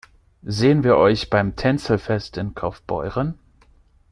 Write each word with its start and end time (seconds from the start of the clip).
Sehen 0.47 0.83
wir 0.83 0.97
euch 0.97 1.29
beim 1.29 1.55
Tänzelfest 1.55 2.35
in 2.37 2.55
Kaufbeuren? 2.55 3.37